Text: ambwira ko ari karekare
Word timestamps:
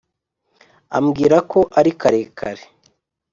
ambwira 0.97 1.37
ko 1.51 1.59
ari 1.79 1.91
karekare 2.01 2.63